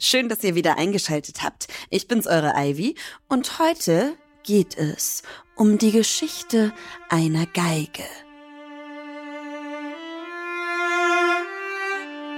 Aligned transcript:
Schön, 0.00 0.28
dass 0.28 0.44
ihr 0.44 0.54
wieder 0.54 0.78
eingeschaltet 0.78 1.42
habt. 1.42 1.66
Ich 1.90 2.06
bin's, 2.06 2.28
eure 2.28 2.52
Ivy, 2.56 2.94
und 3.28 3.58
heute 3.58 4.16
geht 4.44 4.78
es 4.78 5.24
um 5.56 5.76
die 5.76 5.90
Geschichte 5.90 6.72
einer 7.08 7.46
Geige. 7.46 8.04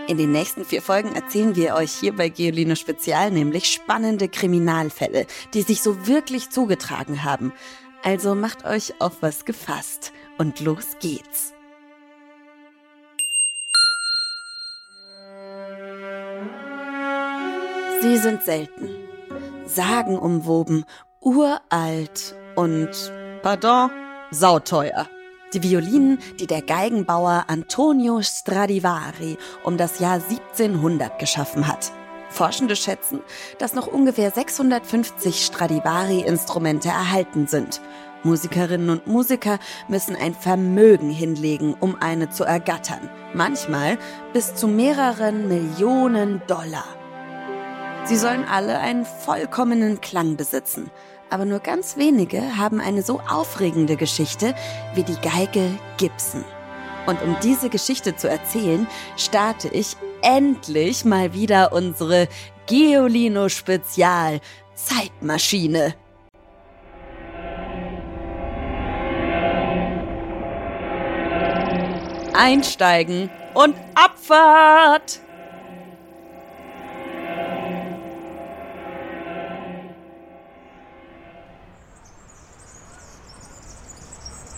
In 0.09 0.17
den 0.17 0.33
nächsten 0.33 0.65
vier 0.65 0.81
Folgen 0.81 1.15
erzählen 1.15 1.55
wir 1.55 1.75
euch 1.75 1.93
hier 1.93 2.17
bei 2.17 2.31
Geolino 2.31 2.75
Spezial 2.75 3.31
nämlich 3.31 3.67
spannende 3.67 4.29
Kriminalfälle, 4.29 5.27
die 5.53 5.63
sich 5.63 5.83
so 5.83 6.07
wirklich 6.07 6.49
zugetragen 6.49 7.25
haben. 7.25 7.53
Also 8.03 8.35
macht 8.35 8.65
euch 8.65 8.95
auf 9.01 9.19
was 9.21 9.45
gefasst 9.45 10.13
und 10.39 10.61
los 10.61 10.97
geht's. 10.99 11.53
Sie 18.01 18.17
sind 18.17 18.43
selten, 18.43 18.89
sagenumwoben, 19.67 20.87
uralt 21.21 22.35
und, 22.57 22.89
pardon, 23.43 23.91
sauteuer. 24.31 25.07
Die 25.53 25.63
Violinen, 25.63 26.19
die 26.39 26.47
der 26.47 26.63
Geigenbauer 26.63 27.45
Antonio 27.49 28.23
Stradivari 28.23 29.37
um 29.65 29.77
das 29.77 29.99
Jahr 29.99 30.15
1700 30.15 31.19
geschaffen 31.19 31.67
hat. 31.67 31.93
Forschende 32.31 32.75
schätzen, 32.75 33.21
dass 33.59 33.75
noch 33.75 33.87
ungefähr 33.87 34.31
650 34.31 35.45
Stradivari-Instrumente 35.45 36.89
erhalten 36.89 37.49
sind. 37.49 37.83
Musikerinnen 38.23 38.89
und 38.89 39.09
Musiker 39.09 39.59
müssen 39.89 40.17
ein 40.17 40.35
Vermögen 40.35 41.11
hinlegen, 41.11 41.75
um 41.79 41.97
eine 42.01 42.31
zu 42.31 42.45
ergattern. 42.45 43.11
Manchmal 43.35 43.99
bis 44.33 44.55
zu 44.55 44.69
mehreren 44.69 45.49
Millionen 45.49 46.41
Dollar. 46.47 47.00
Sie 48.05 48.17
sollen 48.17 48.45
alle 48.45 48.79
einen 48.79 49.05
vollkommenen 49.05 50.01
Klang 50.01 50.37
besitzen, 50.37 50.91
aber 51.31 51.45
nur 51.45 51.61
ganz 51.61 51.97
wenige 51.97 52.57
haben 52.57 52.81
eine 52.81 53.03
so 53.03 53.21
aufregende 53.29 53.97
Geschichte 53.97 54.55
wie 54.95 55.05
die 55.05 55.21
Geige 55.21 55.71
Gibson. 55.97 56.45
Und 57.07 57.23
um 57.23 57.37
diese 57.43 57.71
Geschichte 57.71 58.17
zu 58.17 58.29
erzählen, 58.29 58.87
starte 59.17 59.69
ich 59.69 59.97
endlich 60.23 61.05
mal 61.05 61.33
wieder 61.33 61.73
unsere 61.73 62.29
Geolino 62.67 63.49
Spezial 63.49 64.41
Zeitmaschine. 64.75 65.95
Einsteigen 72.33 73.31
und 73.55 73.75
Abfahrt! 73.95 75.21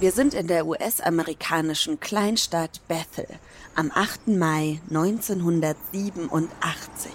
Wir 0.03 0.11
sind 0.11 0.35
in 0.35 0.49
der 0.49 0.67
US-amerikanischen 0.67 2.01
Kleinstadt 2.01 2.81
Bethel 2.89 3.29
am 3.77 3.93
8. 3.95 4.27
Mai 4.27 4.81
1987. 4.91 7.13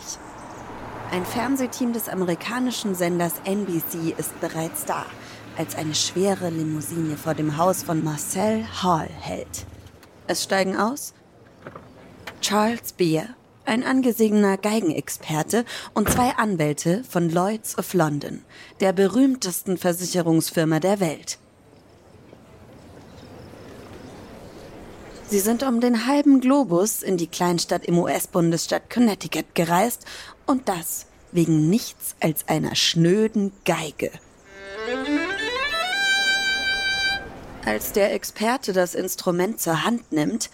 Ein 1.12 1.26
Fernsehteam 1.26 1.92
des 1.92 2.08
amerikanischen 2.08 2.96
Senders 2.96 3.34
NBC 3.44 4.18
ist 4.18 4.40
bereits 4.40 4.86
da, 4.86 5.06
als 5.58 5.76
eine 5.76 5.96
schwere 5.96 6.50
Limousine 6.50 7.18
vor 7.18 7.34
dem 7.34 7.58
Haus 7.58 7.84
von 7.84 8.06
Marcel 8.06 8.66
Hall 8.82 9.10
hält. 9.20 9.66
Es 10.28 10.44
steigen 10.44 10.78
aus 10.78 11.14
Charles 12.40 12.94
Beer, 12.94 13.36
ein 13.66 13.84
angesehener 13.84 14.56
Geigenexperte 14.56 15.66
und 15.94 16.10
zwei 16.10 16.38
Anwälte 16.38 17.04
von 17.04 17.30
Lloyds 17.30 17.78
of 17.78 17.94
London, 17.94 18.46
der 18.80 18.94
berühmtesten 18.94 19.78
Versicherungsfirma 19.78 20.80
der 20.80 21.02
Welt. 21.02 21.38
Sie 25.30 25.40
sind 25.42 25.64
um 25.64 25.82
den 25.82 26.08
halben 26.08 26.40
Globus 26.40 27.04
in 27.04 27.18
die 27.18 27.28
Kleinstadt 27.28 27.84
im 27.86 28.00
US-Bundesstaat 28.00 28.90
Connecticut 28.90 29.56
gereist 29.56 30.06
und 30.46 30.70
das 30.70 31.06
wegen 31.34 31.70
nichts 31.70 32.16
als 32.22 32.48
einer 32.48 32.76
schnöden 32.76 33.52
Geige. 33.66 34.10
Als 37.66 37.92
der 37.92 38.14
Experte 38.14 38.72
das 38.72 38.96
Instrument 38.96 39.60
zur 39.60 39.84
Hand 39.84 40.14
nimmt, 40.14 40.50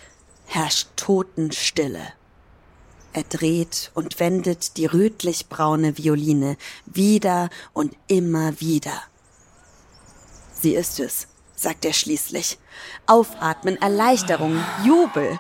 herrscht 0.47 0.87
Totenstille. 0.95 2.13
Er 3.13 3.23
dreht 3.23 3.91
und 3.93 4.19
wendet 4.19 4.77
die 4.77 4.87
rötlich-braune 4.87 5.99
Violine 5.99 6.57
wieder 6.87 7.51
und 7.73 7.95
immer 8.07 8.59
wieder. 8.59 9.03
Sie 10.59 10.73
ist 10.73 10.99
es, 10.99 11.27
sagt 11.55 11.85
er 11.85 11.93
schließlich. 11.93 12.57
Aufatmen, 13.05 13.81
Erleichterung, 13.81 14.63
Jubel. 14.85 15.37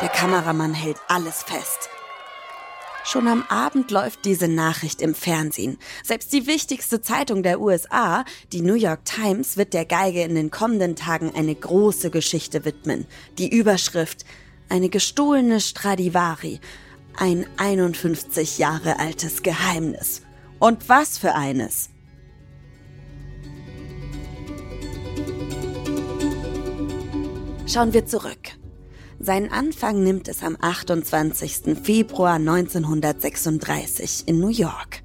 Der 0.00 0.08
Kameramann 0.08 0.74
hält 0.74 0.98
alles 1.08 1.42
fest. 1.42 1.88
Schon 3.04 3.26
am 3.26 3.44
Abend 3.48 3.90
läuft 3.90 4.24
diese 4.24 4.46
Nachricht 4.46 5.02
im 5.02 5.14
Fernsehen. 5.14 5.78
Selbst 6.04 6.32
die 6.32 6.46
wichtigste 6.46 7.02
Zeitung 7.02 7.42
der 7.42 7.60
USA, 7.60 8.24
die 8.52 8.62
New 8.62 8.74
York 8.74 9.04
Times, 9.04 9.56
wird 9.56 9.74
der 9.74 9.84
Geige 9.84 10.22
in 10.22 10.36
den 10.36 10.50
kommenden 10.50 10.94
Tagen 10.94 11.32
eine 11.34 11.54
große 11.54 12.10
Geschichte 12.10 12.64
widmen. 12.64 13.06
Die 13.38 13.48
Überschrift 13.48 14.24
Eine 14.68 14.88
gestohlene 14.88 15.60
Stradivari. 15.60 16.60
Ein 17.16 17.46
51 17.58 18.58
Jahre 18.58 18.98
altes 18.98 19.42
Geheimnis. 19.42 20.22
Und 20.58 20.88
was 20.88 21.18
für 21.18 21.34
eines? 21.34 21.91
Schauen 27.66 27.92
wir 27.94 28.04
zurück. 28.06 28.58
Seinen 29.18 29.50
Anfang 29.52 30.02
nimmt 30.02 30.28
es 30.28 30.42
am 30.42 30.56
28. 30.60 31.78
Februar 31.82 32.34
1936 32.34 34.24
in 34.26 34.40
New 34.40 34.48
York. 34.48 35.02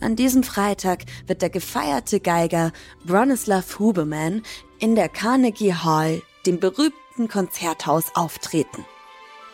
An 0.00 0.14
diesem 0.14 0.42
Freitag 0.42 1.04
wird 1.26 1.40
der 1.40 1.48
gefeierte 1.48 2.20
Geiger 2.20 2.72
Bronislaw 3.06 3.64
Hubeman 3.78 4.42
in 4.78 4.94
der 4.94 5.08
Carnegie 5.08 5.72
Hall, 5.72 6.22
dem 6.44 6.60
berühmten 6.60 7.28
Konzerthaus, 7.28 8.04
auftreten. 8.14 8.84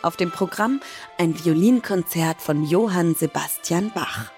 Auf 0.01 0.17
dem 0.17 0.29
Programm 0.29 0.81
ein 1.17 1.33
Violinkonzert 1.43 2.41
von 2.41 2.65
Johann 2.65 3.15
Sebastian 3.15 3.91
Bach. 3.95 4.31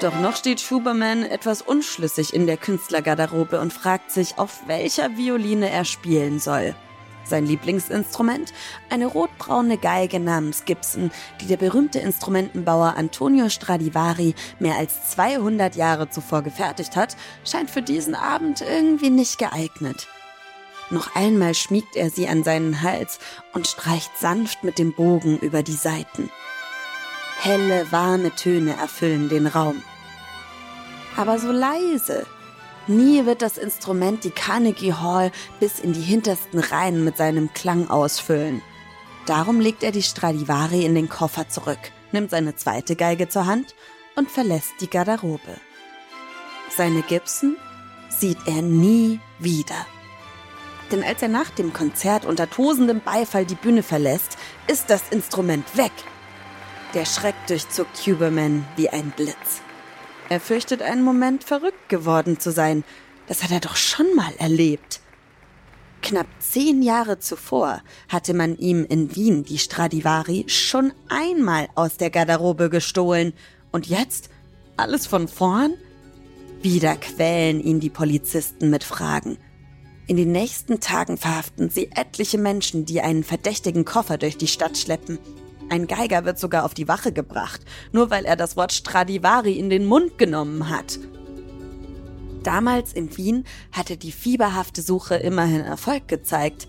Doch 0.00 0.18
noch 0.18 0.34
steht 0.34 0.62
Schuberman 0.62 1.24
etwas 1.24 1.60
unschlüssig 1.60 2.32
in 2.32 2.46
der 2.46 2.56
Künstlergarderobe 2.56 3.60
und 3.60 3.70
fragt 3.70 4.10
sich, 4.10 4.38
auf 4.38 4.66
welcher 4.66 5.18
Violine 5.18 5.68
er 5.68 5.84
spielen 5.84 6.38
soll. 6.38 6.74
Sein 7.24 7.44
Lieblingsinstrument? 7.44 8.54
Eine 8.88 9.04
rotbraune 9.04 9.76
Geige 9.76 10.18
namens 10.18 10.64
Gibson, 10.64 11.10
die 11.42 11.46
der 11.46 11.58
berühmte 11.58 11.98
Instrumentenbauer 11.98 12.94
Antonio 12.96 13.50
Stradivari 13.50 14.34
mehr 14.58 14.76
als 14.76 15.10
200 15.10 15.76
Jahre 15.76 16.08
zuvor 16.08 16.40
gefertigt 16.40 16.96
hat, 16.96 17.14
scheint 17.44 17.68
für 17.68 17.82
diesen 17.82 18.14
Abend 18.14 18.62
irgendwie 18.62 19.10
nicht 19.10 19.36
geeignet. 19.36 20.08
Noch 20.88 21.14
einmal 21.14 21.52
schmiegt 21.52 21.94
er 21.94 22.08
sie 22.08 22.26
an 22.26 22.42
seinen 22.42 22.80
Hals 22.80 23.18
und 23.52 23.66
streicht 23.66 24.16
sanft 24.16 24.64
mit 24.64 24.78
dem 24.78 24.94
Bogen 24.94 25.38
über 25.40 25.62
die 25.62 25.72
Saiten. 25.72 26.30
Helle, 27.42 27.92
warme 27.92 28.34
Töne 28.34 28.76
erfüllen 28.76 29.28
den 29.28 29.46
Raum 29.46 29.82
aber 31.16 31.38
so 31.38 31.52
leise. 31.52 32.26
Nie 32.86 33.26
wird 33.26 33.42
das 33.42 33.58
Instrument 33.58 34.24
die 34.24 34.30
Carnegie 34.30 34.94
Hall 34.94 35.30
bis 35.60 35.78
in 35.78 35.92
die 35.92 36.00
hintersten 36.00 36.60
Reihen 36.60 37.04
mit 37.04 37.16
seinem 37.16 37.52
Klang 37.52 37.88
ausfüllen. 37.88 38.62
Darum 39.26 39.60
legt 39.60 39.82
er 39.82 39.92
die 39.92 40.02
Stradivari 40.02 40.84
in 40.84 40.94
den 40.94 41.08
Koffer 41.08 41.48
zurück, 41.48 41.78
nimmt 42.10 42.30
seine 42.30 42.56
zweite 42.56 42.96
Geige 42.96 43.28
zur 43.28 43.46
Hand 43.46 43.74
und 44.16 44.30
verlässt 44.30 44.72
die 44.80 44.90
Garderobe. 44.90 45.56
Seine 46.76 47.02
Gibson 47.02 47.56
sieht 48.08 48.38
er 48.46 48.62
nie 48.62 49.20
wieder. 49.38 49.86
Denn 50.90 51.04
als 51.04 51.22
er 51.22 51.28
nach 51.28 51.50
dem 51.50 51.72
Konzert 51.72 52.24
unter 52.24 52.50
tosendem 52.50 53.00
Beifall 53.00 53.44
die 53.44 53.54
Bühne 53.54 53.82
verlässt, 53.82 54.36
ist 54.66 54.90
das 54.90 55.02
Instrument 55.10 55.76
weg. 55.76 55.92
Der 56.94 57.04
Schreck 57.04 57.36
durchzog 57.46 57.86
Huberman 58.04 58.66
wie 58.76 58.88
ein 58.88 59.12
Blitz. 59.16 59.62
Er 60.30 60.38
fürchtet 60.38 60.80
einen 60.80 61.02
Moment 61.02 61.42
verrückt 61.42 61.88
geworden 61.88 62.38
zu 62.38 62.52
sein. 62.52 62.84
Das 63.26 63.42
hat 63.42 63.50
er 63.50 63.58
doch 63.58 63.74
schon 63.74 64.14
mal 64.14 64.32
erlebt. 64.38 65.00
Knapp 66.02 66.28
zehn 66.38 66.82
Jahre 66.82 67.18
zuvor 67.18 67.82
hatte 68.08 68.32
man 68.32 68.56
ihm 68.56 68.86
in 68.88 69.14
Wien 69.16 69.42
die 69.42 69.58
Stradivari 69.58 70.44
schon 70.46 70.92
einmal 71.08 71.68
aus 71.74 71.96
der 71.96 72.10
Garderobe 72.10 72.70
gestohlen. 72.70 73.32
Und 73.72 73.88
jetzt? 73.88 74.30
Alles 74.76 75.08
von 75.08 75.26
vorn? 75.26 75.74
Wieder 76.62 76.94
quälen 76.94 77.60
ihn 77.60 77.80
die 77.80 77.90
Polizisten 77.90 78.70
mit 78.70 78.84
Fragen. 78.84 79.36
In 80.06 80.16
den 80.16 80.30
nächsten 80.30 80.78
Tagen 80.78 81.16
verhaften 81.16 81.70
sie 81.70 81.90
etliche 81.96 82.38
Menschen, 82.38 82.84
die 82.84 83.00
einen 83.00 83.24
verdächtigen 83.24 83.84
Koffer 83.84 84.16
durch 84.16 84.36
die 84.36 84.46
Stadt 84.46 84.78
schleppen. 84.78 85.18
Ein 85.70 85.86
Geiger 85.86 86.24
wird 86.24 86.38
sogar 86.38 86.64
auf 86.64 86.74
die 86.74 86.88
Wache 86.88 87.12
gebracht, 87.12 87.60
nur 87.92 88.10
weil 88.10 88.24
er 88.24 88.34
das 88.34 88.56
Wort 88.56 88.72
Stradivari 88.72 89.52
in 89.52 89.70
den 89.70 89.86
Mund 89.86 90.18
genommen 90.18 90.68
hat. 90.68 90.98
Damals 92.42 92.92
in 92.92 93.16
Wien 93.16 93.44
hatte 93.70 93.96
die 93.96 94.10
fieberhafte 94.10 94.82
Suche 94.82 95.14
immerhin 95.14 95.60
Erfolg 95.60 96.08
gezeigt. 96.08 96.66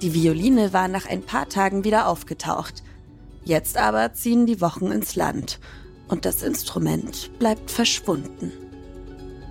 Die 0.00 0.14
Violine 0.14 0.72
war 0.72 0.88
nach 0.88 1.06
ein 1.06 1.22
paar 1.22 1.50
Tagen 1.50 1.84
wieder 1.84 2.08
aufgetaucht. 2.08 2.82
Jetzt 3.44 3.76
aber 3.76 4.14
ziehen 4.14 4.46
die 4.46 4.62
Wochen 4.62 4.90
ins 4.90 5.16
Land 5.16 5.60
und 6.08 6.24
das 6.24 6.42
Instrument 6.42 7.38
bleibt 7.38 7.70
verschwunden. 7.70 8.52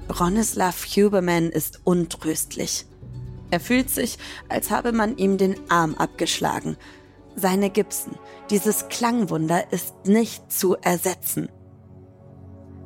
Bronislav 0.07 0.83
Huberman 0.95 1.49
ist 1.49 1.81
untröstlich. 1.83 2.87
Er 3.51 3.59
fühlt 3.59 3.91
sich, 3.91 4.17
als 4.47 4.71
habe 4.71 4.93
man 4.93 5.17
ihm 5.17 5.37
den 5.37 5.55
Arm 5.69 5.93
abgeschlagen. 5.93 6.75
Seine 7.35 7.69
Gibson, 7.69 8.15
dieses 8.49 8.87
Klangwunder 8.89 9.71
ist 9.71 9.93
nicht 10.05 10.51
zu 10.51 10.75
ersetzen. 10.75 11.49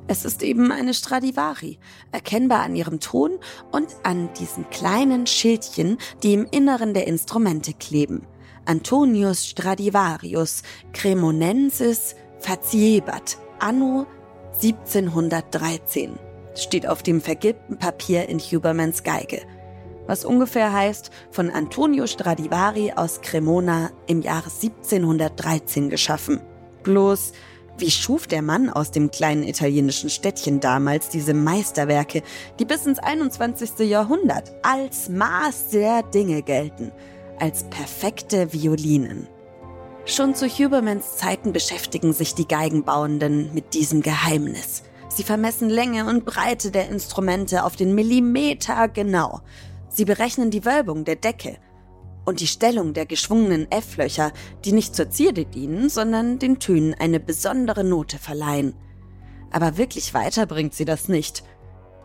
Es 0.07 0.25
ist 0.25 0.43
eben 0.43 0.71
eine 0.71 0.93
Stradivari, 0.93 1.79
erkennbar 2.11 2.61
an 2.61 2.75
ihrem 2.75 2.99
Ton 2.99 3.39
und 3.71 3.87
an 4.03 4.29
diesen 4.39 4.69
kleinen 4.69 5.27
Schildchen, 5.27 5.97
die 6.21 6.33
im 6.33 6.45
Inneren 6.51 6.93
der 6.93 7.07
Instrumente 7.07 7.73
kleben. 7.73 8.27
Antonius 8.65 9.47
Stradivarius 9.47 10.63
Cremonensis 10.91 12.15
faciebat 12.39 13.37
anno 13.59 14.05
1713 14.61 16.19
steht 16.55 16.87
auf 16.87 17.01
dem 17.01 17.21
vergilbten 17.21 17.77
Papier 17.77 18.29
in 18.29 18.39
Hubermans 18.39 19.03
Geige, 19.03 19.41
was 20.07 20.25
ungefähr 20.25 20.73
heißt 20.73 21.11
von 21.31 21.49
Antonio 21.49 22.07
Stradivari 22.07 22.93
aus 22.95 23.21
Cremona 23.21 23.91
im 24.07 24.21
Jahre 24.21 24.49
1713 24.49 25.89
geschaffen. 25.89 26.41
Bloß 26.83 27.33
wie 27.77 27.89
schuf 27.89 28.27
der 28.27 28.43
Mann 28.43 28.69
aus 28.69 28.91
dem 28.91 29.09
kleinen 29.09 29.43
italienischen 29.43 30.09
Städtchen 30.09 30.59
damals 30.59 31.09
diese 31.09 31.33
Meisterwerke, 31.33 32.21
die 32.59 32.65
bis 32.65 32.85
ins 32.85 32.99
21. 32.99 33.79
Jahrhundert 33.89 34.53
als 34.61 35.09
Maß 35.09 35.69
der 35.69 36.03
Dinge 36.03 36.43
gelten, 36.43 36.91
als 37.39 37.63
perfekte 37.63 38.53
Violinen? 38.53 39.27
Schon 40.05 40.35
zu 40.35 40.47
Hubermans 40.47 41.17
Zeiten 41.17 41.51
beschäftigen 41.51 42.13
sich 42.13 42.35
die 42.35 42.47
Geigenbauenden 42.47 43.51
mit 43.53 43.73
diesem 43.73 44.01
Geheimnis. 44.01 44.83
Sie 45.09 45.23
vermessen 45.23 45.69
Länge 45.69 46.05
und 46.05 46.25
Breite 46.25 46.71
der 46.71 46.89
Instrumente 46.89 47.63
auf 47.63 47.75
den 47.75 47.95
Millimeter 47.95 48.87
genau. 48.87 49.41
Sie 49.93 50.05
berechnen 50.05 50.49
die 50.49 50.65
Wölbung 50.65 51.05
der 51.05 51.17
Decke, 51.17 51.59
und 52.25 52.39
die 52.39 52.47
Stellung 52.47 52.93
der 52.93 53.05
geschwungenen 53.05 53.69
F-Löcher, 53.69 54.31
die 54.65 54.71
nicht 54.71 54.95
zur 54.95 55.09
Zierde 55.09 55.45
dienen, 55.45 55.89
sondern 55.89 56.39
den 56.39 56.59
Tönen 56.59 56.93
eine 56.93 57.19
besondere 57.19 57.83
Note 57.83 58.17
verleihen. 58.17 58.73
Aber 59.51 59.77
wirklich 59.77 60.13
weiter 60.13 60.45
bringt 60.45 60.73
sie 60.73 60.85
das 60.85 61.09
nicht. 61.09 61.43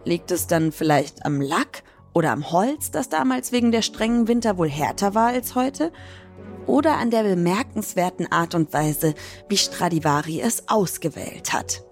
Liegt 0.05 0.31
es 0.31 0.47
dann 0.47 0.73
vielleicht 0.73 1.25
am 1.25 1.41
Lack 1.41 1.83
oder 2.13 2.33
am 2.33 2.51
Holz, 2.51 2.91
das 2.91 3.09
damals 3.09 3.53
wegen 3.53 3.73
der 3.73 3.83
strengen 3.83 4.29
Winter 4.29 4.59
wohl 4.59 4.69
härter 4.69 5.15
war 5.15 5.29
als 5.29 5.55
heute? 5.55 5.93
Oder 6.67 6.99
an 6.99 7.11
der 7.11 7.23
bemerkenswerten 7.23 8.31
Art 8.31 8.55
und 8.55 8.73
Weise, 8.75 9.15
wie 9.49 9.57
Stradivari 9.57 10.41
es 10.43 10.69
ausgewählt 10.69 11.53
hat? 11.55 11.88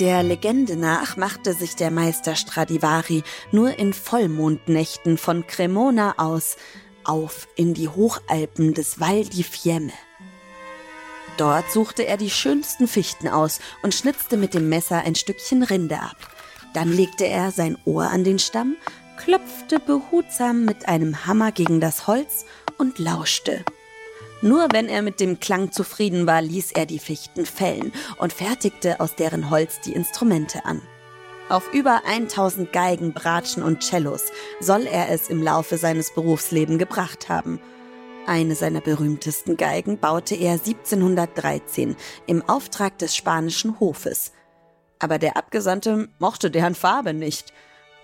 Der 0.00 0.22
Legende 0.22 0.76
nach 0.76 1.16
machte 1.16 1.54
sich 1.54 1.74
der 1.74 1.90
Meister 1.90 2.36
Stradivari 2.36 3.24
nur 3.50 3.80
in 3.80 3.92
Vollmondnächten 3.92 5.18
von 5.18 5.44
Cremona 5.48 6.14
aus 6.18 6.56
auf 7.02 7.48
in 7.56 7.74
die 7.74 7.88
Hochalpen 7.88 8.74
des 8.74 9.00
Val 9.00 9.24
di 9.24 9.42
Fiemme. 9.42 9.92
Dort 11.36 11.72
suchte 11.72 12.06
er 12.06 12.16
die 12.16 12.30
schönsten 12.30 12.86
Fichten 12.86 13.26
aus 13.26 13.58
und 13.82 13.92
schnitzte 13.92 14.36
mit 14.36 14.54
dem 14.54 14.68
Messer 14.68 14.98
ein 14.98 15.16
Stückchen 15.16 15.64
Rinde 15.64 15.98
ab. 15.98 16.16
Dann 16.74 16.92
legte 16.92 17.26
er 17.26 17.50
sein 17.50 17.76
Ohr 17.84 18.08
an 18.08 18.22
den 18.22 18.38
Stamm, 18.38 18.76
klopfte 19.16 19.80
behutsam 19.80 20.64
mit 20.64 20.88
einem 20.88 21.26
Hammer 21.26 21.50
gegen 21.50 21.80
das 21.80 22.06
Holz 22.06 22.44
und 22.76 23.00
lauschte. 23.00 23.64
Nur 24.40 24.68
wenn 24.72 24.88
er 24.88 25.02
mit 25.02 25.20
dem 25.20 25.40
Klang 25.40 25.72
zufrieden 25.72 26.26
war, 26.26 26.42
ließ 26.42 26.72
er 26.72 26.86
die 26.86 27.00
Fichten 27.00 27.44
fällen 27.44 27.92
und 28.18 28.32
fertigte 28.32 29.00
aus 29.00 29.16
deren 29.16 29.50
Holz 29.50 29.80
die 29.80 29.92
Instrumente 29.92 30.64
an. 30.64 30.80
Auf 31.48 31.72
über 31.72 32.02
1000 32.04 32.72
Geigen, 32.72 33.14
Bratschen 33.14 33.62
und 33.62 33.82
Cellos 33.82 34.26
soll 34.60 34.86
er 34.86 35.10
es 35.10 35.28
im 35.28 35.42
Laufe 35.42 35.78
seines 35.78 36.12
Berufslebens 36.12 36.78
gebracht 36.78 37.28
haben. 37.28 37.58
Eine 38.26 38.54
seiner 38.54 38.82
berühmtesten 38.82 39.56
Geigen 39.56 39.98
baute 39.98 40.34
er 40.34 40.52
1713 40.52 41.96
im 42.26 42.46
Auftrag 42.46 42.98
des 42.98 43.16
spanischen 43.16 43.80
Hofes. 43.80 44.32
Aber 44.98 45.18
der 45.18 45.38
Abgesandte 45.38 46.10
mochte 46.18 46.50
deren 46.50 46.74
Farbe 46.74 47.14
nicht. 47.14 47.54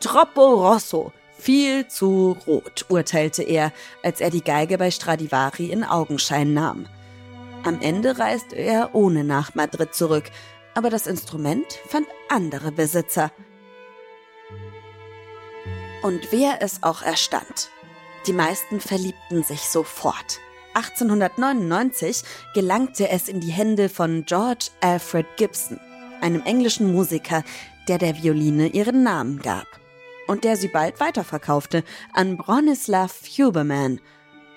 Troppo 0.01 0.67
Rosso, 0.67 1.13
viel 1.39 1.89
zu 1.89 2.37
rot, 2.47 2.87
urteilte 2.89 3.43
er, 3.43 3.73
als 4.03 4.21
er 4.21 4.31
die 4.31 4.43
Geige 4.43 4.79
bei 4.79 4.91
Stradivari 4.91 5.67
in 5.67 5.85
Augenschein 5.85 6.55
nahm. 6.55 6.87
Am 7.65 7.81
Ende 7.81 8.19
reiste 8.19 8.57
er 8.57 8.95
ohne 8.95 9.25
nach 9.25 9.55
Madrid 9.55 9.95
zurück, 9.95 10.25
aber 10.75 10.91
das 10.91 11.07
Instrument 11.07 11.67
fand 11.89 12.07
andere 12.29 12.73
Besitzer. 12.73 13.31
Und 16.03 16.31
wer 16.31 16.61
es 16.61 16.83
auch 16.83 17.03
erstand, 17.03 17.71
die 18.27 18.33
meisten 18.33 18.81
verliebten 18.81 19.43
sich 19.43 19.61
sofort. 19.61 20.41
1899 20.75 22.23
gelangte 22.55 23.09
es 23.09 23.29
in 23.29 23.41
die 23.41 23.53
Hände 23.53 23.89
von 23.89 24.25
George 24.25 24.71
Alfred 24.81 25.27
Gibson, 25.37 25.79
einem 26.21 26.43
englischen 26.43 26.93
Musiker, 26.93 27.45
der 27.89 27.99
der 27.99 28.17
Violine 28.17 28.67
ihren 28.69 29.03
Namen 29.03 29.41
gab 29.41 29.84
und 30.27 30.45
der 30.45 30.57
sie 30.57 30.69
bald 30.69 31.01
weiterverkaufte 31.01 31.85
an 32.13 32.37
Bronislav 32.37 33.13
Huberman. 33.39 34.01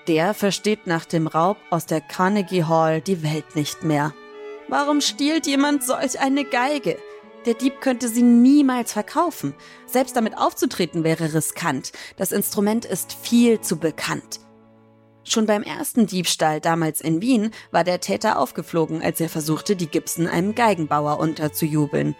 Der 0.06 0.34
versteht 0.34 0.86
nach 0.86 1.04
dem 1.04 1.26
Raub 1.26 1.58
aus 1.70 1.86
der 1.86 2.00
Carnegie 2.00 2.64
Hall 2.64 3.00
die 3.00 3.22
Welt 3.22 3.56
nicht 3.56 3.84
mehr. 3.84 4.14
Warum 4.68 5.00
stiehlt 5.00 5.46
jemand 5.46 5.84
solch 5.84 6.18
eine 6.20 6.44
Geige? 6.44 6.98
Der 7.46 7.54
Dieb 7.54 7.80
könnte 7.80 8.08
sie 8.08 8.22
niemals 8.22 8.92
verkaufen. 8.92 9.54
Selbst 9.86 10.16
damit 10.16 10.36
aufzutreten 10.36 11.04
wäre 11.04 11.32
riskant. 11.32 11.92
Das 12.16 12.32
Instrument 12.32 12.84
ist 12.84 13.12
viel 13.12 13.60
zu 13.60 13.78
bekannt. 13.78 14.40
Schon 15.24 15.46
beim 15.46 15.62
ersten 15.62 16.06
Diebstahl 16.06 16.60
damals 16.60 17.00
in 17.00 17.20
Wien 17.20 17.50
war 17.70 17.84
der 17.84 18.00
Täter 18.00 18.38
aufgeflogen, 18.38 19.02
als 19.02 19.20
er 19.20 19.28
versuchte, 19.28 19.76
die 19.76 19.86
Gibson 19.86 20.26
einem 20.26 20.54
Geigenbauer 20.54 21.18
unterzujubeln. 21.18 22.16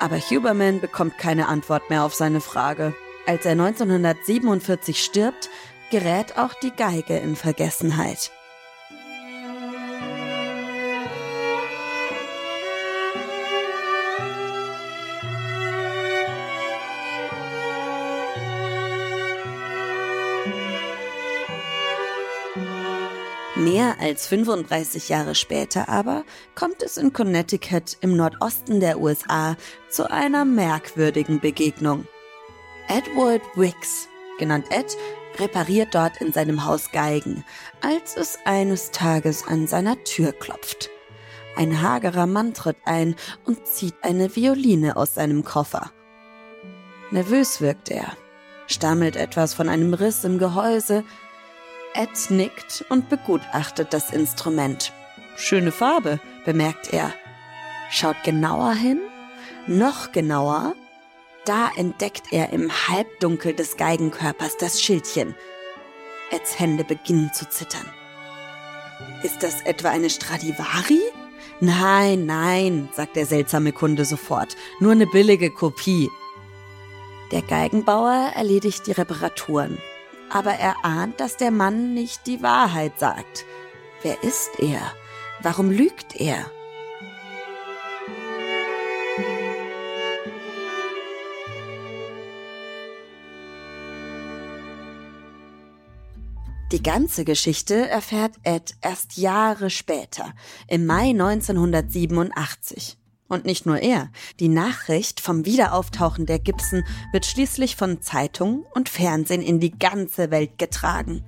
Aber 0.00 0.16
Huberman 0.16 0.80
bekommt 0.80 1.18
keine 1.18 1.46
Antwort 1.46 1.90
mehr 1.90 2.04
auf 2.04 2.14
seine 2.14 2.40
Frage. 2.40 2.94
Als 3.26 3.44
er 3.44 3.52
1947 3.52 5.04
stirbt, 5.04 5.50
gerät 5.90 6.38
auch 6.38 6.54
die 6.54 6.72
Geige 6.72 7.18
in 7.18 7.36
Vergessenheit. 7.36 8.32
Mehr 23.60 23.96
als 24.00 24.26
35 24.26 25.10
Jahre 25.10 25.34
später 25.34 25.90
aber 25.90 26.24
kommt 26.54 26.82
es 26.82 26.96
in 26.96 27.12
Connecticut 27.12 27.98
im 28.00 28.16
Nordosten 28.16 28.80
der 28.80 28.98
USA 28.98 29.54
zu 29.90 30.10
einer 30.10 30.46
merkwürdigen 30.46 31.40
Begegnung. 31.40 32.06
Edward 32.88 33.42
Wicks, 33.56 34.08
genannt 34.38 34.64
Ed, 34.70 34.96
repariert 35.38 35.94
dort 35.94 36.22
in 36.22 36.32
seinem 36.32 36.64
Haus 36.64 36.90
Geigen, 36.90 37.44
als 37.82 38.16
es 38.16 38.38
eines 38.46 38.92
Tages 38.92 39.46
an 39.46 39.66
seiner 39.66 40.02
Tür 40.04 40.32
klopft. 40.32 40.88
Ein 41.54 41.82
hagerer 41.82 42.26
Mann 42.26 42.54
tritt 42.54 42.78
ein 42.86 43.14
und 43.44 43.66
zieht 43.66 43.96
eine 44.00 44.34
Violine 44.34 44.96
aus 44.96 45.16
seinem 45.16 45.44
Koffer. 45.44 45.92
Nervös 47.10 47.60
wirkt 47.60 47.90
er, 47.90 48.16
stammelt 48.68 49.16
etwas 49.16 49.52
von 49.52 49.68
einem 49.68 49.92
Riss 49.92 50.24
im 50.24 50.38
Gehäuse. 50.38 51.04
Ed 51.94 52.30
nickt 52.30 52.84
und 52.88 53.08
begutachtet 53.08 53.92
das 53.92 54.10
Instrument. 54.10 54.92
Schöne 55.36 55.72
Farbe, 55.72 56.20
bemerkt 56.44 56.92
er. 56.92 57.12
Schaut 57.90 58.22
genauer 58.24 58.74
hin, 58.74 59.00
noch 59.66 60.12
genauer. 60.12 60.74
Da 61.44 61.70
entdeckt 61.76 62.32
er 62.32 62.52
im 62.52 62.70
Halbdunkel 62.70 63.54
des 63.54 63.76
Geigenkörpers 63.76 64.56
das 64.58 64.80
Schildchen. 64.80 65.34
Eds 66.30 66.60
Hände 66.60 66.84
beginnen 66.84 67.32
zu 67.32 67.48
zittern. 67.48 67.86
Ist 69.22 69.42
das 69.42 69.62
etwa 69.62 69.90
eine 69.90 70.10
Stradivari? 70.10 71.00
Nein, 71.60 72.26
nein, 72.26 72.88
sagt 72.94 73.16
der 73.16 73.26
seltsame 73.26 73.72
Kunde 73.72 74.04
sofort. 74.04 74.56
Nur 74.78 74.92
eine 74.92 75.06
billige 75.06 75.50
Kopie. 75.50 76.08
Der 77.32 77.42
Geigenbauer 77.42 78.32
erledigt 78.34 78.86
die 78.86 78.92
Reparaturen. 78.92 79.78
Aber 80.30 80.52
er 80.52 80.84
ahnt, 80.84 81.18
dass 81.18 81.36
der 81.36 81.50
Mann 81.50 81.92
nicht 81.92 82.26
die 82.26 82.42
Wahrheit 82.42 82.98
sagt. 82.98 83.44
Wer 84.02 84.22
ist 84.22 84.60
er? 84.60 84.80
Warum 85.42 85.70
lügt 85.70 86.16
er? 86.16 86.46
Die 96.72 96.82
ganze 96.84 97.24
Geschichte 97.24 97.88
erfährt 97.88 98.36
Ed 98.44 98.76
erst 98.80 99.16
Jahre 99.16 99.70
später, 99.70 100.32
im 100.68 100.86
Mai 100.86 101.10
1987. 101.10 102.99
Und 103.30 103.44
nicht 103.44 103.64
nur 103.64 103.78
er. 103.78 104.10
Die 104.40 104.48
Nachricht 104.48 105.20
vom 105.20 105.46
Wiederauftauchen 105.46 106.26
der 106.26 106.40
Gibson 106.40 106.82
wird 107.12 107.24
schließlich 107.24 107.76
von 107.76 108.02
Zeitung 108.02 108.66
und 108.74 108.88
Fernsehen 108.88 109.40
in 109.40 109.60
die 109.60 109.70
ganze 109.70 110.32
Welt 110.32 110.58
getragen. 110.58 111.22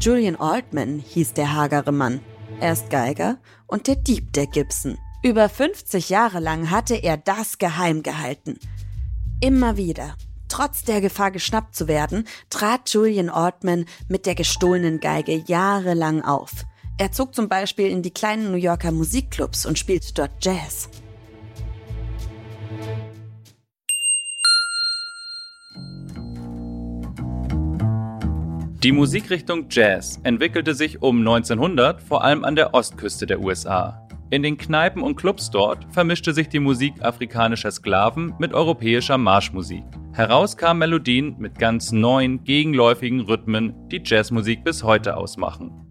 Julian 0.00 0.36
Altman 0.36 0.98
hieß 0.98 1.34
der 1.34 1.52
hagere 1.54 1.92
Mann. 1.92 2.20
Er 2.60 2.72
ist 2.72 2.88
Geiger 2.88 3.36
und 3.66 3.88
der 3.88 3.96
Dieb 3.96 4.32
der 4.32 4.46
Gibson. 4.46 4.96
Über 5.22 5.50
50 5.50 6.08
Jahre 6.08 6.40
lang 6.40 6.70
hatte 6.70 6.94
er 6.94 7.18
das 7.18 7.58
geheim 7.58 8.02
gehalten. 8.02 8.58
Immer 9.40 9.76
wieder, 9.76 10.16
trotz 10.48 10.82
der 10.82 11.02
Gefahr 11.02 11.30
geschnappt 11.30 11.76
zu 11.76 11.88
werden, 11.88 12.26
trat 12.48 12.88
Julian 12.88 13.28
Altman 13.28 13.84
mit 14.08 14.24
der 14.24 14.34
gestohlenen 14.34 14.98
Geige 14.98 15.44
jahrelang 15.46 16.22
auf. 16.22 16.50
Er 16.98 17.12
zog 17.12 17.34
zum 17.34 17.48
Beispiel 17.48 17.88
in 17.88 18.02
die 18.02 18.12
kleinen 18.12 18.50
New 18.50 18.56
Yorker 18.56 18.92
Musikclubs 18.92 19.66
und 19.66 19.78
spielte 19.78 20.14
dort 20.14 20.32
Jazz. 20.40 20.88
Die 28.82 28.90
Musikrichtung 28.90 29.66
Jazz 29.70 30.18
entwickelte 30.24 30.74
sich 30.74 31.00
um 31.02 31.20
1900 31.20 32.02
vor 32.02 32.24
allem 32.24 32.44
an 32.44 32.56
der 32.56 32.74
Ostküste 32.74 33.26
der 33.26 33.40
USA. 33.40 34.08
In 34.30 34.42
den 34.42 34.58
Kneipen 34.58 35.04
und 35.04 35.14
Clubs 35.14 35.50
dort 35.50 35.86
vermischte 35.90 36.32
sich 36.34 36.48
die 36.48 36.58
Musik 36.58 36.94
afrikanischer 37.00 37.70
Sklaven 37.70 38.34
mit 38.40 38.52
europäischer 38.52 39.18
Marschmusik. 39.18 39.84
Heraus 40.14 40.56
kamen 40.56 40.80
Melodien 40.80 41.36
mit 41.38 41.60
ganz 41.60 41.92
neuen, 41.92 42.42
gegenläufigen 42.42 43.20
Rhythmen, 43.20 43.72
die 43.88 44.02
Jazzmusik 44.04 44.64
bis 44.64 44.82
heute 44.82 45.16
ausmachen. 45.16 45.86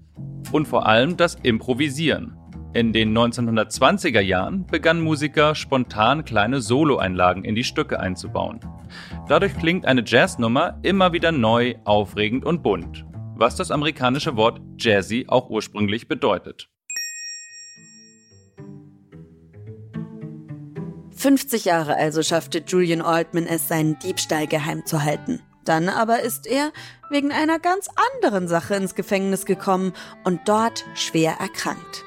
Und 0.52 0.68
vor 0.68 0.86
allem 0.86 1.16
das 1.16 1.36
Improvisieren. 1.36 2.36
In 2.74 2.92
den 2.92 3.18
1920er 3.18 4.20
Jahren 4.20 4.68
begannen 4.68 5.02
Musiker 5.02 5.56
spontan 5.56 6.26
kleine 6.26 6.60
Soloeinlagen 6.60 7.46
in 7.46 7.56
die 7.56 7.64
Stücke 7.64 8.02
einzubauen. 8.02 8.60
Dadurch 9.28 9.58
klingt 9.58 9.86
eine 9.86 10.04
Jazznummer 10.06 10.80
immer 10.84 11.14
wieder 11.14 11.32
neu, 11.32 11.76
aufregend 11.86 12.46
und 12.46 12.64
bunt, 12.64 13.06
was 13.36 13.56
das 13.56 13.72
amerikanische 13.72 14.36
Wort 14.36 14.62
Jazzy 14.78 15.26
auch 15.28 15.50
ursprünglich 15.50 16.08
bedeutet. 16.08 16.70
50 21.16 21.66
Jahre 21.66 21.96
also 21.98 22.24
schaffte 22.24 22.64
Julian 22.66 23.02
Altman 23.02 23.46
es, 23.46 23.68
seinen 23.68 24.00
Diebstahl 24.00 24.48
geheim 24.48 24.86
zu 24.86 25.04
halten. 25.04 25.40
Dann 25.66 25.88
aber 25.88 26.22
ist 26.22 26.48
er 26.48 26.72
wegen 27.12 27.32
einer 27.32 27.60
ganz 27.60 27.88
anderen 28.16 28.48
Sache 28.48 28.74
ins 28.76 28.96
Gefängnis 28.96 29.46
gekommen 29.46 29.94
und 30.24 30.42
dort 30.48 30.84
schwer 30.96 31.34
erkrankt. 31.40 32.04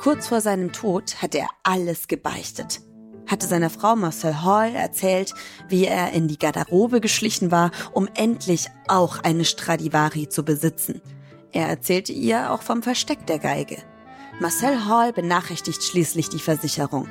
Kurz 0.00 0.26
vor 0.26 0.40
seinem 0.40 0.72
Tod 0.72 1.22
hat 1.22 1.36
er 1.36 1.48
alles 1.62 2.08
gebeichtet 2.08 2.80
hatte 3.28 3.46
seiner 3.46 3.70
Frau 3.70 3.94
Marcel 3.94 4.42
Hall 4.42 4.74
erzählt, 4.74 5.34
wie 5.68 5.84
er 5.84 6.12
in 6.12 6.28
die 6.28 6.38
Garderobe 6.38 7.00
geschlichen 7.00 7.50
war, 7.50 7.70
um 7.92 8.08
endlich 8.14 8.66
auch 8.88 9.22
eine 9.22 9.44
Stradivari 9.44 10.28
zu 10.28 10.44
besitzen. 10.44 11.00
Er 11.52 11.68
erzählte 11.68 12.12
ihr 12.12 12.52
auch 12.52 12.62
vom 12.62 12.82
Versteck 12.82 13.26
der 13.26 13.38
Geige. 13.38 13.78
Marcel 14.40 14.86
Hall 14.86 15.12
benachrichtigt 15.12 15.82
schließlich 15.82 16.28
die 16.28 16.38
Versicherung. 16.38 17.08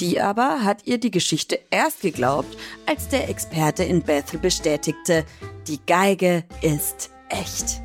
Die 0.00 0.20
aber 0.20 0.62
hat 0.62 0.86
ihr 0.86 0.98
die 0.98 1.10
Geschichte 1.10 1.58
erst 1.70 2.02
geglaubt, 2.02 2.56
als 2.84 3.08
der 3.08 3.30
Experte 3.30 3.82
in 3.82 4.02
Bethel 4.02 4.38
bestätigte, 4.38 5.24
die 5.66 5.80
Geige 5.86 6.44
ist 6.60 7.10
echt. 7.30 7.80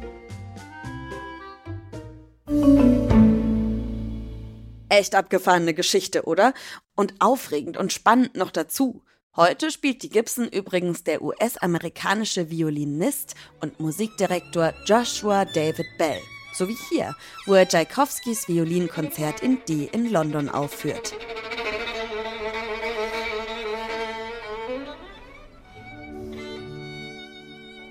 Echt 4.92 5.16
abgefahrene 5.16 5.74
Geschichte, 5.74 6.24
oder? 6.24 6.54
Und 6.96 7.14
aufregend 7.20 7.78
und 7.78 7.94
spannend 7.94 8.36
noch 8.36 8.52
dazu. 8.52 9.02
Heute 9.38 9.72
spielt 9.72 10.04
die 10.04 10.10
Gibson 10.10 10.50
übrigens 10.50 11.06
der 11.06 11.22
US-amerikanische 11.22 12.50
Violinist 12.50 13.36
und 13.62 13.80
Musikdirektor 13.80 14.74
Joshua 14.86 15.46
David 15.46 15.86
Bell. 15.98 16.20
So 16.54 16.68
wie 16.68 16.76
hier, 16.90 17.16
wo 17.46 17.54
er 17.54 17.70
Tchaikovskis 17.70 18.50
Violinkonzert 18.50 19.40
in 19.40 19.60
D 19.66 19.88
in 19.94 20.12
London 20.12 20.50
aufführt. 20.50 21.14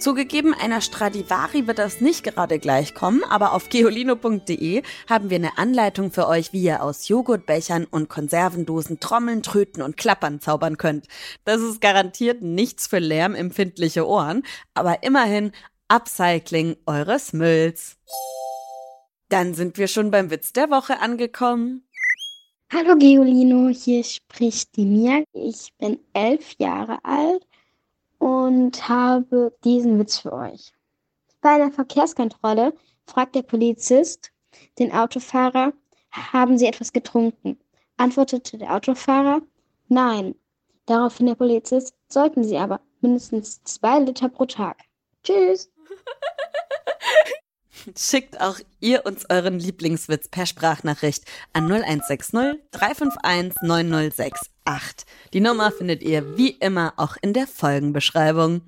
Zugegeben, 0.00 0.54
einer 0.54 0.80
Stradivari 0.80 1.66
wird 1.66 1.78
das 1.78 2.00
nicht 2.00 2.24
gerade 2.24 2.58
gleich 2.58 2.94
kommen, 2.94 3.22
aber 3.22 3.52
auf 3.52 3.68
geolino.de 3.68 4.82
haben 5.06 5.28
wir 5.28 5.36
eine 5.36 5.58
Anleitung 5.58 6.10
für 6.10 6.26
euch, 6.26 6.54
wie 6.54 6.62
ihr 6.62 6.82
aus 6.82 7.06
Joghurtbechern 7.08 7.84
und 7.84 8.08
Konservendosen 8.08 8.98
Trommeln, 8.98 9.42
Tröten 9.42 9.82
und 9.82 9.98
Klappern 9.98 10.40
zaubern 10.40 10.78
könnt. 10.78 11.06
Das 11.44 11.60
ist 11.60 11.82
garantiert 11.82 12.40
nichts 12.40 12.86
für 12.86 12.98
lärmempfindliche 12.98 14.08
Ohren, 14.08 14.42
aber 14.72 15.02
immerhin 15.02 15.52
Upcycling 15.88 16.78
eures 16.86 17.34
Mülls. 17.34 17.98
Dann 19.28 19.52
sind 19.52 19.76
wir 19.76 19.86
schon 19.86 20.10
beim 20.10 20.30
Witz 20.30 20.54
der 20.54 20.70
Woche 20.70 20.98
angekommen. 21.00 21.86
Hallo 22.72 22.96
Geolino, 22.96 23.68
hier 23.68 24.02
spricht 24.04 24.76
die 24.76 24.86
Mia. 24.86 25.24
Ich 25.34 25.74
bin 25.78 25.98
elf 26.14 26.54
Jahre 26.58 27.04
alt 27.04 27.44
und 28.20 28.88
habe 28.88 29.52
diesen 29.64 29.98
Witz 29.98 30.18
für 30.18 30.32
euch. 30.32 30.72
Bei 31.40 31.54
einer 31.54 31.72
Verkehrskontrolle 31.72 32.74
fragt 33.06 33.34
der 33.34 33.42
Polizist 33.42 34.30
den 34.78 34.92
Autofahrer, 34.92 35.72
haben 36.12 36.58
Sie 36.58 36.66
etwas 36.66 36.92
getrunken? 36.92 37.58
Antwortete 37.96 38.58
der 38.58 38.74
Autofahrer, 38.74 39.40
nein. 39.88 40.34
Daraufhin 40.86 41.26
der 41.26 41.34
Polizist, 41.34 41.94
sollten 42.08 42.44
Sie 42.44 42.58
aber 42.58 42.80
mindestens 43.00 43.62
zwei 43.64 43.98
Liter 44.00 44.28
pro 44.28 44.44
Tag. 44.44 44.76
Tschüss. 45.24 45.72
Schickt 47.96 48.40
auch 48.40 48.58
ihr 48.80 49.06
uns 49.06 49.26
euren 49.28 49.58
Lieblingswitz 49.58 50.28
per 50.28 50.46
Sprachnachricht 50.46 51.24
an 51.52 51.70
0160 51.70 52.60
351 52.72 53.62
9068. 53.62 55.06
Die 55.32 55.40
Nummer 55.40 55.72
findet 55.72 56.02
ihr 56.02 56.36
wie 56.36 56.50
immer 56.50 56.94
auch 56.96 57.16
in 57.20 57.32
der 57.32 57.46
Folgenbeschreibung. 57.46 58.62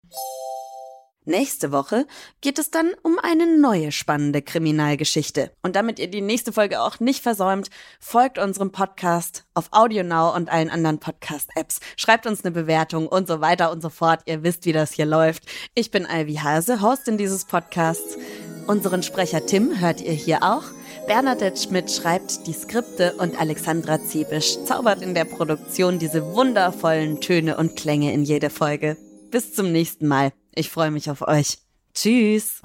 Nächste 1.24 1.70
Woche 1.70 2.08
geht 2.40 2.58
es 2.58 2.72
dann 2.72 2.90
um 3.02 3.20
eine 3.20 3.56
neue 3.56 3.92
spannende 3.92 4.42
Kriminalgeschichte. 4.42 5.52
Und 5.62 5.76
damit 5.76 6.00
ihr 6.00 6.08
die 6.08 6.20
nächste 6.20 6.52
Folge 6.52 6.80
auch 6.80 6.98
nicht 6.98 7.22
versäumt, 7.22 7.70
folgt 8.00 8.38
unserem 8.38 8.72
Podcast 8.72 9.44
auf 9.54 9.68
AudioNow 9.70 10.34
und 10.34 10.50
allen 10.50 10.68
anderen 10.68 10.98
Podcast-Apps. 10.98 11.78
Schreibt 11.96 12.26
uns 12.26 12.44
eine 12.44 12.50
Bewertung 12.50 13.06
und 13.06 13.28
so 13.28 13.40
weiter 13.40 13.70
und 13.70 13.82
so 13.82 13.88
fort. 13.88 14.22
Ihr 14.26 14.42
wisst, 14.42 14.64
wie 14.64 14.72
das 14.72 14.92
hier 14.92 15.06
läuft. 15.06 15.44
Ich 15.76 15.92
bin 15.92 16.08
Ivy 16.10 16.34
Hase, 16.42 16.82
Hostin 16.82 17.18
dieses 17.18 17.44
Podcasts. 17.44 18.18
Unseren 18.66 19.02
Sprecher 19.02 19.44
Tim 19.44 19.80
hört 19.80 20.00
ihr 20.00 20.12
hier 20.12 20.42
auch. 20.42 20.64
Bernadette 21.06 21.60
Schmidt 21.60 21.90
schreibt 21.90 22.46
die 22.46 22.52
Skripte 22.52 23.14
und 23.18 23.40
Alexandra 23.40 24.00
Ziebisch 24.02 24.56
zaubert 24.64 25.02
in 25.02 25.14
der 25.14 25.24
Produktion 25.24 25.98
diese 25.98 26.34
wundervollen 26.34 27.20
Töne 27.20 27.56
und 27.56 27.76
Klänge 27.76 28.12
in 28.12 28.22
jede 28.24 28.50
Folge. 28.50 28.96
Bis 29.30 29.52
zum 29.52 29.72
nächsten 29.72 30.06
Mal. 30.06 30.32
Ich 30.54 30.68
freue 30.70 30.90
mich 30.90 31.10
auf 31.10 31.22
euch. 31.22 31.58
Tschüss! 31.94 32.60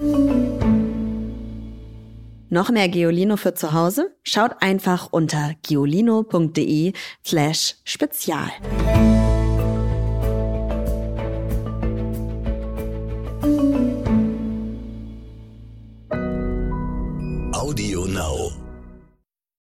Noch 2.49 2.69
mehr 2.69 2.87
Geolino 2.87 3.35
für 3.35 3.53
zu 3.53 3.73
Hause? 3.73 4.15
Schaut 4.23 4.61
einfach 4.61 5.09
unter 5.11 5.55
geolino.de 5.63 6.93
slash 7.25 7.75
spezial. 7.83 8.49